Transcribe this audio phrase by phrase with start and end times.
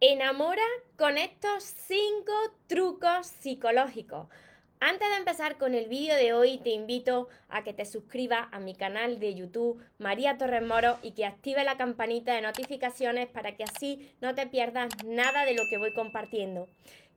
[0.00, 0.62] Enamora
[0.96, 2.32] con estos cinco
[2.68, 4.28] trucos psicológicos.
[4.78, 8.60] Antes de empezar con el vídeo de hoy, te invito a que te suscribas a
[8.60, 13.56] mi canal de YouTube María Torres Moro y que active la campanita de notificaciones para
[13.56, 16.68] que así no te pierdas nada de lo que voy compartiendo.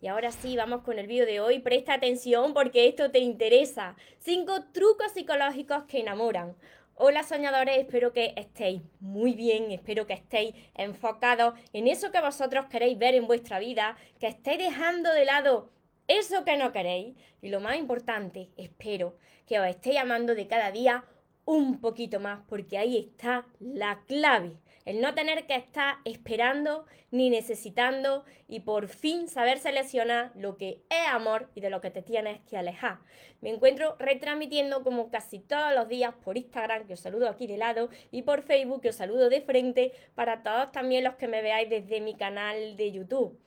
[0.01, 1.59] Y ahora sí, vamos con el vídeo de hoy.
[1.59, 3.95] Presta atención porque esto te interesa.
[4.17, 6.55] Cinco trucos psicológicos que enamoran.
[7.03, 12.67] Hola soñadores, espero que estéis muy bien, espero que estéis enfocados en eso que vosotros
[12.67, 15.71] queréis ver en vuestra vida, que estéis dejando de lado
[16.07, 17.15] eso que no queréis.
[17.41, 19.17] Y lo más importante, espero
[19.47, 21.03] que os estéis amando de cada día
[21.43, 27.29] un poquito más porque ahí está la clave el no tener que estar esperando ni
[27.29, 32.01] necesitando y por fin saber seleccionar lo que es amor y de lo que te
[32.01, 32.99] tienes que alejar.
[33.41, 37.57] Me encuentro retransmitiendo como casi todos los días por Instagram, que os saludo aquí de
[37.57, 41.41] lado, y por Facebook, que os saludo de frente, para todos también los que me
[41.41, 43.37] veáis desde mi canal de YouTube.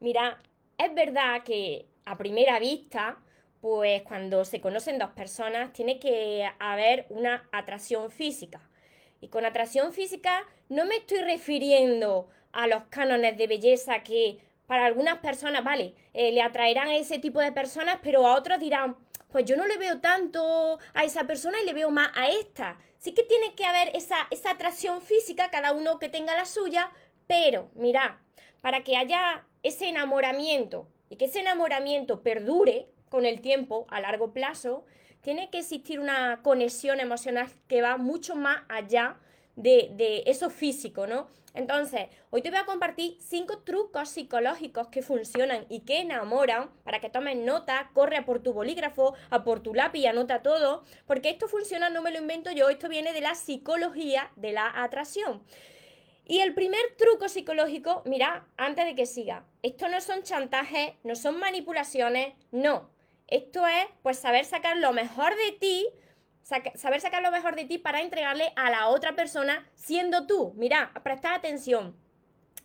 [0.00, 0.42] Mira,
[0.78, 3.18] es verdad que a primera vista,
[3.60, 8.60] pues cuando se conocen dos personas, tiene que haber una atracción física.
[9.20, 14.86] Y con atracción física no me estoy refiriendo a los cánones de belleza que para
[14.86, 18.96] algunas personas, vale, eh, le atraerán a ese tipo de personas, pero a otros dirán,
[19.30, 22.78] pues yo no le veo tanto a esa persona y le veo más a esta.
[22.98, 26.90] Sí que tiene que haber esa, esa atracción física, cada uno que tenga la suya,
[27.26, 28.20] pero mira,
[28.60, 34.32] para que haya ese enamoramiento y que ese enamoramiento perdure con el tiempo a largo
[34.32, 34.84] plazo,
[35.26, 39.16] tiene que existir una conexión emocional que va mucho más allá
[39.56, 41.26] de, eso físico, ¿no?
[41.52, 47.00] Entonces, hoy te voy a compartir cinco trucos psicológicos que funcionan y que enamoran para
[47.00, 50.84] que tomes nota, corre a por tu bolígrafo, a por tu lápiz y anota todo,
[51.08, 54.80] porque esto funciona, no me lo invento yo, esto viene de la psicología de la
[54.80, 55.42] atracción.
[56.24, 61.16] Y el primer truco psicológico, mira, antes de que siga, esto no son chantajes, no
[61.16, 62.94] son manipulaciones, no.
[63.28, 65.88] Esto es, pues, saber sacar lo mejor de ti,
[66.74, 70.52] saber sacar lo mejor de ti para entregarle a la otra persona siendo tú.
[70.56, 71.96] Mira, presta atención.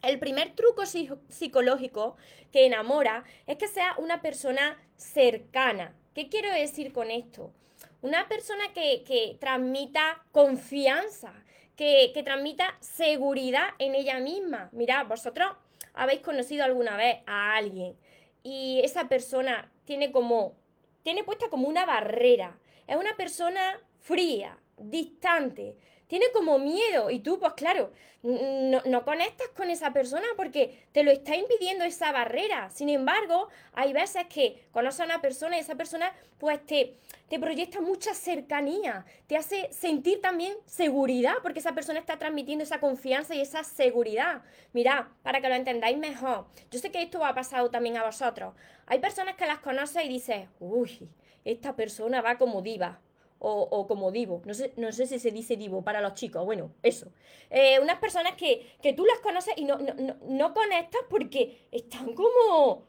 [0.03, 2.15] El primer truco psicológico
[2.51, 5.95] que enamora es que sea una persona cercana.
[6.13, 7.53] ¿Qué quiero decir con esto?
[8.01, 11.33] Una persona que, transmita confianza,
[11.75, 14.69] que, que transmita seguridad en ella misma.
[14.71, 15.51] Mira, vosotros
[15.93, 17.95] habéis conocido alguna vez a alguien
[18.43, 20.55] y esa persona tiene como,
[21.03, 22.59] tiene puesta como una barrera.
[22.87, 25.77] Es una persona fría, distante,
[26.11, 27.89] tiene como miedo y tú, pues claro,
[28.21, 32.69] no, no, conectas con esa persona porque te lo está impidiendo esa barrera.
[32.69, 36.97] Sin embargo, hay veces que conoces a una persona y esa persona pues te,
[37.29, 42.81] te proyecta mucha cercanía, te hace sentir también seguridad porque esa persona está transmitiendo esa
[42.81, 44.41] confianza y esa seguridad.
[44.73, 48.53] Mira, para que lo entendáis mejor, yo sé que esto ha pasado también a vosotros.
[48.85, 51.07] Hay personas que las conoces y dices, uy,
[51.45, 52.99] esta persona va como diva
[53.43, 54.41] o, como divo.
[54.45, 56.45] No sé, no sé si se dice divo para los chicos.
[56.45, 57.07] Bueno, eso.
[57.49, 62.85] Eh, unas personas que, tú las conoces y no, no, conectas porque están como...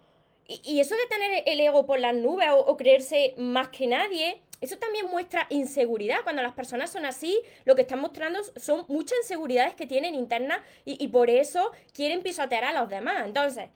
[0.47, 4.77] Y, eso de tener el ego por las nubes o, creerse más que nadie, eso
[4.77, 6.23] también muestra inseguridad.
[6.23, 10.61] Cuando las personas son así, lo que están mostrando son muchas inseguridades que tienen internas
[10.85, 13.25] y, y por eso quieren pisotear a los demás.
[13.25, 13.71] Entonces,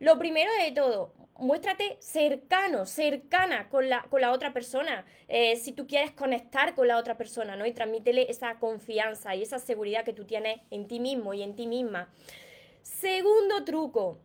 [0.00, 5.72] lo primero de todo, muéstrate cercano, cercana con la, con la otra persona, eh, si
[5.72, 7.66] tú quieres conectar con la otra persona, ¿no?
[7.66, 11.54] Y transmítele esa confianza y esa seguridad que tú tienes en ti mismo y en
[11.54, 12.08] ti misma.
[12.82, 14.18] Segundo truco,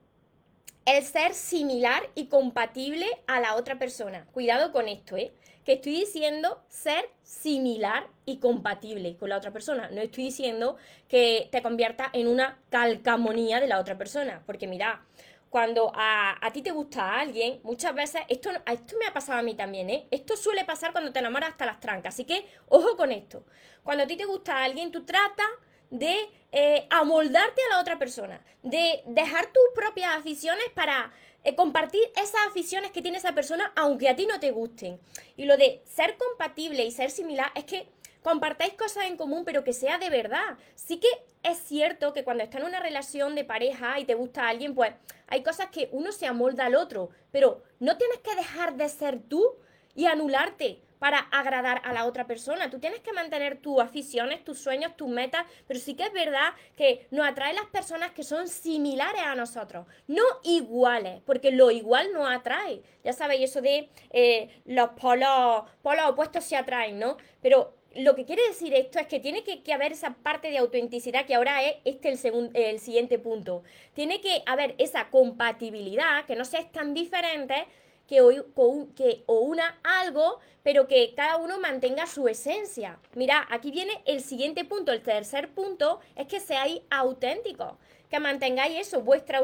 [0.86, 4.26] el ser similar y compatible a la otra persona.
[4.32, 5.32] Cuidado con esto, ¿eh?
[5.64, 9.90] Que estoy diciendo ser similar y compatible con la otra persona.
[9.92, 14.42] No estoy diciendo que te convierta en una calcamonía de la otra persona.
[14.48, 15.06] Porque mira,
[15.52, 19.42] cuando a, ti te gusta a alguien, muchas veces, esto, esto me ha pasado a
[19.42, 20.08] mí también, ¿eh?
[20.10, 23.44] Esto suele pasar cuando te enamoras hasta las trancas, así que ojo con esto.
[23.84, 25.50] Cuando a ti te gusta a alguien, tú tratas
[25.90, 26.16] de
[26.54, 31.12] eh, amoldarte a la otra persona, de dejar tus propias aficiones para
[31.44, 35.02] eh, compartir esas aficiones que tiene esa persona, aunque a ti no te gusten.
[35.36, 37.90] Y lo de ser compatible y ser similar es que
[38.22, 40.58] compartáis cosas en común, pero que sea de verdad.
[40.76, 41.08] Sí que
[41.44, 44.94] es cierto que cuando estás en una relación de pareja y te gusta alguien, pues
[45.28, 49.20] hay cosas que uno se amolda al otro, pero no tienes que dejar de ser
[49.20, 49.56] tú
[49.96, 52.70] y anularte para agradar a la otra persona.
[52.70, 56.54] Tú tienes que mantener tus aficiones, tus sueños, tus metas, pero sí que es verdad
[56.78, 62.14] que nos atrae las personas que son similares a nosotros, no iguales, porque lo igual
[62.14, 62.84] nos atrae.
[63.04, 67.18] Ya sabéis eso de eh, los polos, polos opuestos se atraen, ¿no?
[67.42, 71.26] Pero lo que quiere decir esto es que tiene que, haber esa parte de autenticidad
[71.26, 73.64] que ahora es este el, el siguiente punto.
[73.94, 77.68] Tiene que haber esa compatibilidad, que no seas tan diferente
[78.08, 78.44] que,
[78.96, 83.00] que o una algo, pero que cada uno mantenga su esencia.
[83.16, 87.74] Mira, aquí viene el siguiente punto, el tercer punto, es que seáis auténticos,
[88.10, 89.42] que mantengáis eso, vuestra,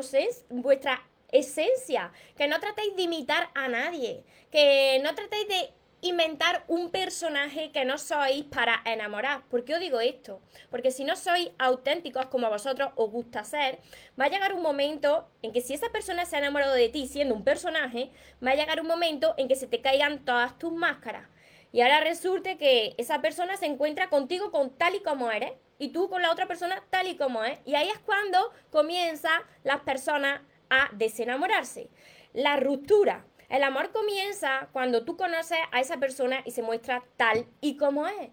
[0.49, 1.01] vuestra
[1.31, 5.69] esencia, que no tratéis de imitar a nadie, que no tratéis de
[6.01, 9.43] inventar un personaje que no sois para enamorar.
[9.49, 10.41] ¿Por qué os digo esto?
[10.69, 13.79] Porque si no sois auténticos como a vosotros os gusta ser,
[14.19, 17.07] va a llegar un momento en que si esa persona se ha enamorado de ti
[17.07, 18.11] siendo un personaje,
[18.45, 21.27] va a llegar un momento en que se te caigan todas tus máscaras.
[21.71, 25.89] Y ahora resulte que esa persona se encuentra contigo con tal y como eres y
[25.89, 27.59] tú con la otra persona tal y como es.
[27.65, 31.89] Y ahí es cuando comienzan las personas a desenamorarse.
[32.33, 33.25] La ruptura.
[33.49, 38.05] El amor comienza cuando tú conoces a esa persona y se muestra tal y como
[38.07, 38.29] es.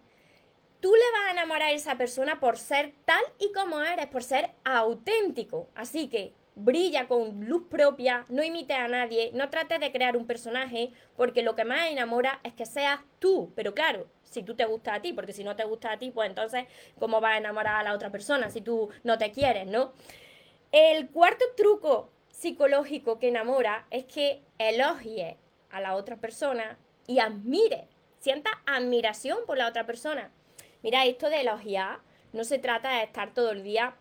[0.81, 4.25] Tú le vas a enamorar a esa persona por ser tal y como eres, por
[4.25, 5.69] ser auténtico.
[5.77, 10.27] Así que brilla con luz propia, no imites a nadie, no trates de crear un
[10.27, 13.53] personaje, porque lo que más enamora es que seas tú.
[13.55, 16.11] Pero claro, si tú te gusta a ti, porque si no te gusta a ti,
[16.11, 16.67] pues entonces,
[16.99, 19.93] ¿cómo vas a enamorar a la otra persona si tú no te quieres, no?
[20.73, 22.11] El cuarto truco
[22.45, 25.39] psicológico que enamora es que elogie
[25.71, 26.77] a la otra persona
[27.07, 27.89] y admire,
[28.19, 30.31] sienta admiración por la otra persona.
[30.83, 32.01] Mira, esto de elogiar
[32.35, 33.97] no se trata de estar todo el día,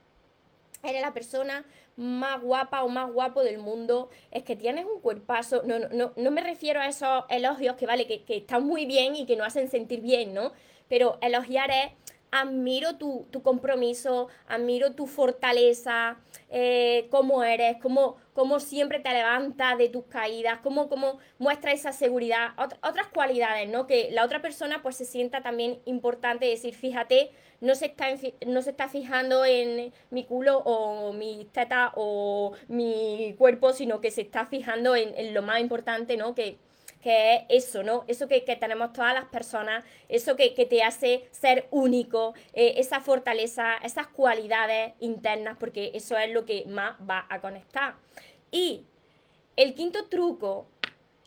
[0.83, 1.63] eres la persona
[1.95, 6.31] más guapa o más guapo del mundo, es que tienes un cuerpazo, no, no, no,
[6.31, 9.47] me refiero a esos elogios que vale, que, que están muy bien y que nos
[9.47, 10.51] hacen sentir bien, ¿no?
[10.89, 11.93] Pero elogiar es
[12.33, 16.17] admiro tu, compromiso, admiro tu fortaleza,
[16.49, 21.91] eh, cómo eres, cómo, cómo, siempre te levantas de tus caídas, cómo, cómo muestra esa
[21.91, 23.85] seguridad, otras cualidades, ¿no?
[23.85, 27.29] Que la otra persona pues se sienta también importante decir, fíjate,
[27.61, 28.07] no se está,
[28.47, 34.09] no se está fijando en mi culo o mi teta o mi cuerpo, sino que
[34.09, 36.33] se está fijando en, en lo más importante, ¿no?
[36.33, 36.57] Que,
[37.03, 38.05] que es eso, ¿no?
[38.07, 43.75] Eso que, tenemos todas las personas, eso que, te hace ser único, eh, esa fortaleza,
[43.83, 47.95] esas cualidades internas, porque eso es lo que más va a conectar.
[48.51, 48.85] Y
[49.55, 50.67] el quinto truco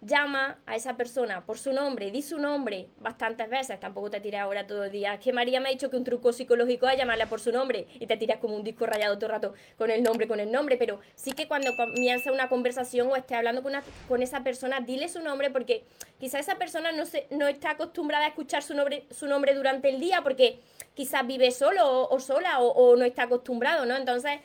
[0.00, 4.42] llama a esa persona por su nombre, di su nombre bastantes veces, tampoco te tiras
[4.42, 5.14] ahora todo el día.
[5.14, 7.86] Es que María me ha dicho que un truco psicológico es llamarla por su nombre
[7.98, 10.52] y te tiras como un disco rayado todo el rato con el nombre, con el
[10.52, 13.72] nombre, pero sí que cuando comienza una conversación o esté hablando con,
[14.08, 15.84] con esa persona, dile su nombre porque
[16.18, 19.88] quizá esa persona no, se, no está acostumbrada a escuchar su nombre, su nombre durante
[19.88, 20.60] el día porque
[20.94, 23.96] quizás vive solo o, sola o, no está acostumbrado, ¿no?
[23.96, 24.40] Entonces...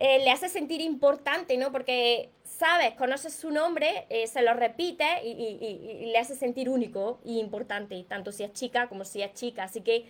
[0.00, 1.72] Eh, le hace sentir importante, ¿no?
[1.72, 7.38] Porque sabes, conoces su nombre, eh, se lo repite y, le hace sentir único y
[7.38, 9.64] importante, tanto si es chica como si es chica.
[9.64, 10.06] Así que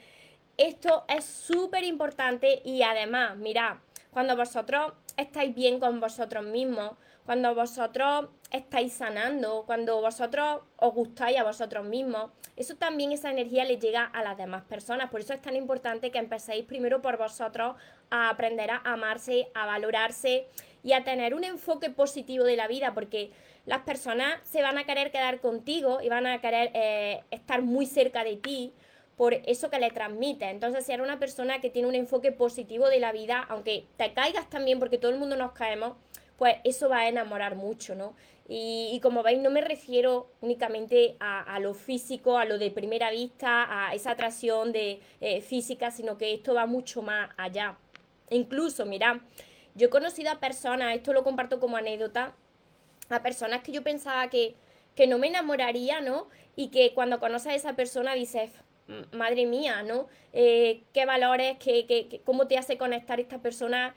[0.57, 6.93] esto es súper importante y además, mira, cuando vosotros estáis bien con vosotros mismos,
[7.27, 13.67] cuando vosotros estáis sanando, cuando vosotros os gustáis a vosotros mismos, eso también, esa energía
[13.67, 15.11] le llega a las demás personas.
[15.11, 17.77] Por eso es tan importante que empecéis primero por vosotros
[18.11, 20.49] a aprender a amarse, a valorarse
[20.83, 23.31] y a tener un enfoque positivo de la vida, porque
[23.67, 27.87] las personas se van a querer quedar contigo y van a querer eh, estar muy
[27.87, 28.73] cerca de ti
[29.19, 30.49] por eso que le transmite.
[30.49, 34.13] Entonces, si eres una persona que tiene un enfoque positivo de la vida, aunque te
[34.15, 35.95] caigas también, porque todo el mundo nos caemos,
[36.39, 38.15] pues eso va a enamorar mucho, ¿no?
[38.51, 43.67] Y, como veis, no me refiero únicamente a, lo físico, a lo de primera vista,
[43.69, 47.77] a esa atracción de eh, física, sino que esto va mucho más allá.
[48.31, 49.21] incluso, mira,
[49.79, 52.35] yo he conocido a personas, esto lo comparto como anécdota,
[53.09, 54.57] a personas que yo pensaba que,
[54.95, 56.29] que no me enamoraría, ¿no?
[56.57, 58.51] Y que cuando conoces a esa persona dices,
[59.13, 60.09] madre mía, ¿no?
[60.33, 63.95] Eh, ¿Qué valores, qué, qué, cómo te hace conectar esta persona?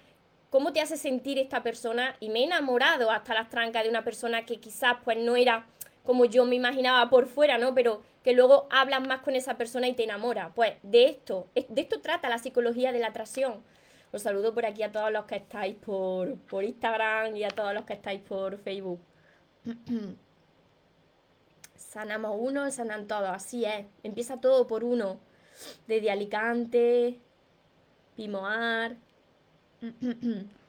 [0.52, 2.16] ¿Cómo te hace sentir esta persona?
[2.20, 5.66] Y me he enamorado hasta las trancas de una persona que quizás pues no era
[6.04, 7.74] como yo me imaginaba por fuera, ¿no?
[7.74, 10.52] Pero que luego hablas más con esa persona y te enamora.
[10.54, 13.64] Pues de esto, de esto trata la psicología de la atracción.
[14.14, 17.74] Os saludo por aquí a todos los que estáis por, por Instagram y a todos
[17.74, 19.00] los que estáis por Facebook.
[21.76, 23.86] Sanamos uno, sanan todos, así es.
[24.04, 25.20] Empieza todo por uno.
[25.88, 27.20] Desde Alicante,
[28.16, 28.96] Pimoar.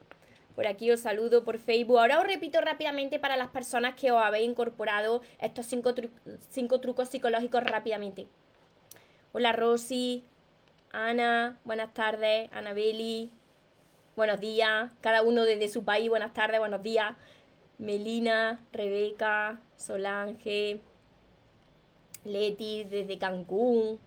[0.55, 1.99] Por aquí os saludo por Facebook.
[1.99, 5.95] Ahora os repito rápidamente para las personas que os habéis incorporado estos cinco,
[6.51, 8.27] cinco trucos psicológicos rápidamente.
[9.33, 10.25] Hola Rosy,
[10.95, 13.31] Ana, buenas tardes, Anabeli,
[14.15, 17.17] buenos días, cada uno desde su país, buenas tardes, buenos días,
[17.79, 20.83] Melina, Rebeca, Solange,
[22.25, 24.01] Leti desde Cancún,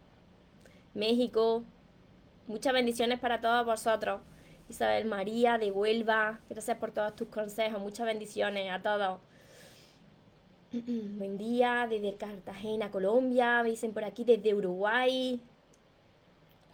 [0.93, 1.63] México.
[2.45, 4.21] Muchas bendiciones para todos vosotros.
[4.69, 7.81] Isabel María de Huelva, gracias por todos tus consejos.
[7.81, 9.19] Muchas bendiciones a todos.
[10.71, 13.63] Buen día desde Cartagena, Colombia.
[13.63, 15.41] Me dicen por aquí desde Uruguay.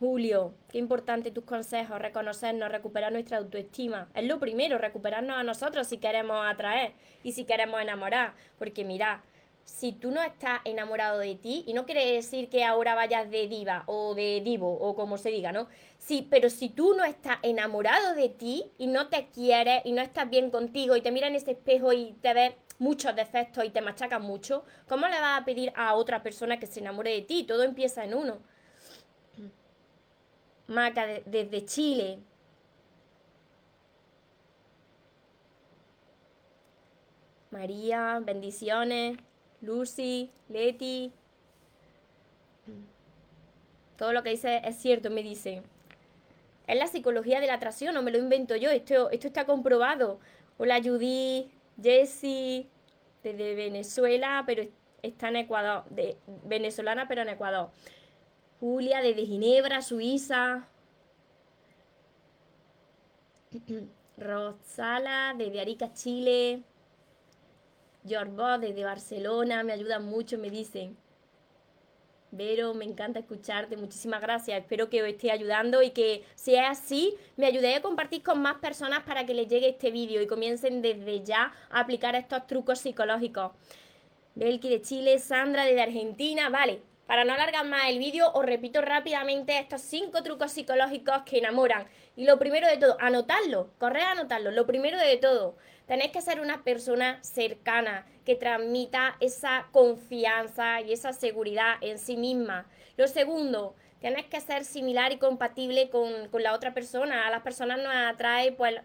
[0.01, 4.09] Julio, qué importante tus consejos, reconocernos, recuperar nuestra autoestima.
[4.15, 8.33] Es lo primero, recuperarnos a nosotros si queremos atraer y si queremos enamorar.
[8.57, 9.23] Porque mira,
[9.63, 13.47] si tú no estás enamorado de ti, y no quiere decir que ahora vayas de
[13.47, 15.67] diva o de divo o como se diga, ¿no?
[15.99, 20.01] Sí, pero si tú no estás enamorado de ti y no te quieres y no
[20.01, 23.69] estás bien contigo y te miras en ese espejo y te ves muchos defectos y
[23.69, 27.21] te machacas mucho, ¿cómo le vas a pedir a otra persona que se enamore de
[27.21, 27.43] ti?
[27.43, 28.39] Todo empieza en uno.
[30.71, 32.19] Maca desde Chile.
[37.51, 39.17] María, bendiciones.
[39.61, 41.11] Lucy, Leti.
[43.97, 45.61] Todo lo que dice es cierto, me dice.
[46.67, 50.19] Es la psicología de la atracción, no me lo invento yo, esto, esto está comprobado.
[50.57, 51.51] Hola Judy,
[51.81, 52.67] Jessie,
[53.23, 54.63] desde Venezuela, pero
[55.03, 57.69] está en Ecuador, de, venezolana pero en Ecuador.
[58.61, 60.67] Julia desde Ginebra, Suiza.
[64.17, 66.61] Rosala desde Arica, Chile.
[68.03, 70.95] Boss desde Barcelona, me ayudan mucho, me dicen.
[72.29, 74.61] Vero, me encanta escucharte, muchísimas gracias.
[74.61, 78.57] Espero que os esté ayudando y que sea así, me ayudéis a compartir con más
[78.59, 82.77] personas para que les llegue este vídeo y comiencen desde ya a aplicar estos trucos
[82.79, 83.53] psicológicos.
[84.35, 86.90] Belki de Chile, Sandra desde Argentina, vale.
[87.05, 91.87] Para no alargar más el vídeo, os repito rápidamente estos cinco trucos psicológicos que enamoran.
[92.15, 94.51] Y lo primero de todo, anotarlo, corre a anotarlo.
[94.51, 95.55] Lo primero de todo,
[95.87, 102.15] tenéis que ser una persona cercana, que transmita esa confianza y esa seguridad en sí
[102.15, 102.65] misma.
[102.95, 107.27] Lo segundo, tienes que ser similar y compatible con, con la otra persona.
[107.27, 108.75] A las personas nos atrae pues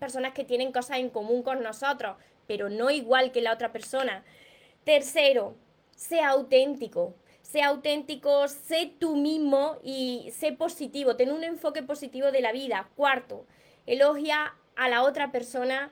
[0.00, 4.24] personas que tienen cosas en común con nosotros, pero no igual que la otra persona.
[4.84, 5.54] Tercero,
[5.94, 7.14] sea auténtico
[7.50, 12.90] sé auténtico, sé tú mismo y sé positivo, ten un enfoque positivo de la vida.
[12.94, 13.46] Cuarto,
[13.86, 15.90] elogia a la otra persona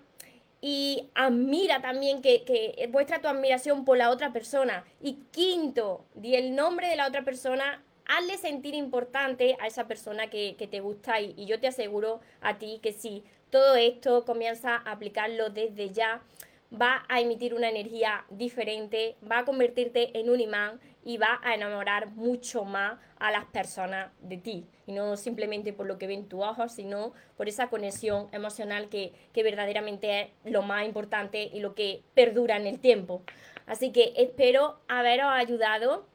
[0.61, 4.85] y admira también que, que muestra tu admiración por la otra persona.
[5.01, 10.29] Y quinto, di el nombre de la otra persona, hazle sentir importante a esa persona
[10.29, 14.77] que, te gusta y, y yo te aseguro a ti que si todo esto comienza
[14.77, 16.23] a aplicarlo desde ya,
[16.71, 21.55] va a emitir una energía diferente, va a convertirte en un imán y va a
[21.55, 24.67] enamorar mucho más a las personas de ti.
[24.87, 29.13] Y no simplemente por lo que ven tus ojos, sino por esa conexión emocional que,
[29.33, 33.23] que verdaderamente es lo más importante y lo que perdura en el tiempo.
[33.67, 36.09] Así que espero haberos ayudado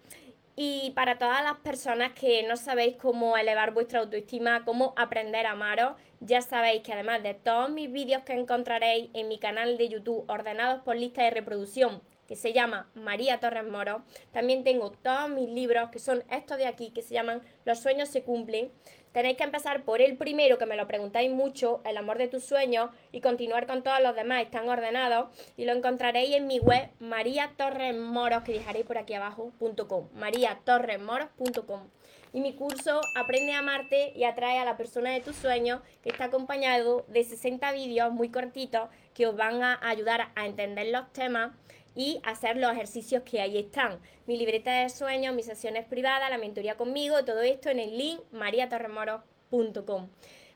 [0.57, 5.51] y para todas las personas que no sabéis cómo elevar vuestra autoestima, cómo aprender a
[5.51, 9.87] amaros, ya sabéis que además de todos mis vídeos que encontraréis en mi canal de
[9.87, 15.29] YouTube ordenados por lista de reproducción, que se llama María Torres Moro, también tengo todos
[15.29, 18.71] mis libros, que son estos de aquí, que se llaman Los sueños se cumplen,
[19.11, 22.45] Tenéis que empezar por el primero, que me lo preguntáis mucho, el amor de tus
[22.45, 26.89] sueños, y continuar con todos los demás, están ordenados, y lo encontraréis en mi web
[27.01, 29.51] María Torres Moros, que dejaré por aquí abajo,
[29.89, 31.89] .com, mariatorresmoros.com.
[32.31, 36.09] Y mi curso Aprende a amarte y atrae a la persona de tus sueños, que
[36.09, 41.11] está acompañado de 60 vídeos muy cortitos que os van a ayudar a entender los
[41.11, 41.51] temas
[41.95, 43.99] y hacer los ejercicios que ahí están.
[44.25, 48.21] Mi libreta de sueños, mis sesiones privadas, la mentoría conmigo, todo esto en el link
[48.31, 50.09] mariatorremoro.com.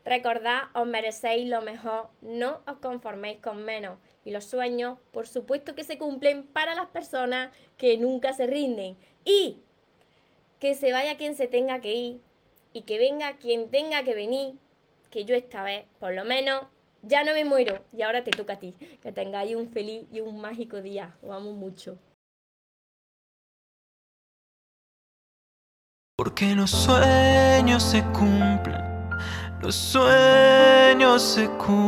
[0.05, 3.97] Recordad, os merecéis lo mejor, no os conforméis con menos.
[4.23, 8.97] Y los sueños, por supuesto que se cumplen para las personas que nunca se rinden.
[9.23, 9.61] Y
[10.59, 12.21] que se vaya quien se tenga que ir
[12.71, 14.55] y que venga quien tenga que venir,
[15.09, 16.65] que yo esta vez, por lo menos,
[17.07, 18.73] ya no me muero y ahora te toca a ti.
[19.01, 21.15] Que tengáis un feliz y un mágico día.
[21.21, 21.97] Os amo mucho.
[26.17, 28.81] Porque los sueños se cumplen,
[29.61, 31.85] los sueños se cumplen.